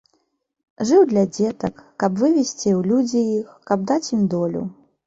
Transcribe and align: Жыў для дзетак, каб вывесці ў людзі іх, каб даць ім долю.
Жыў 0.91 1.05
для 1.11 1.25
дзетак, 1.35 1.75
каб 2.05 2.11
вывесці 2.25 2.69
ў 2.75 2.81
людзі 2.93 3.21
іх, 3.39 3.57
каб 3.71 3.89
даць 3.95 4.05
ім 4.15 4.31
долю. 4.35 4.69